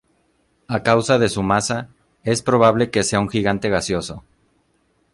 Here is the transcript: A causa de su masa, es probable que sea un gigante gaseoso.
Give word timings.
A 0.67 0.79
causa 0.81 1.19
de 1.19 1.29
su 1.29 1.43
masa, 1.43 1.89
es 2.23 2.41
probable 2.41 2.89
que 2.89 3.03
sea 3.03 3.19
un 3.19 3.29
gigante 3.29 3.69
gaseoso. 3.69 4.23